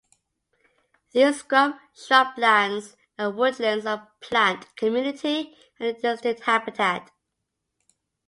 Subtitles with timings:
[1.11, 7.11] These scrub shrublands and woodlands are a plant community and a distinct habitat.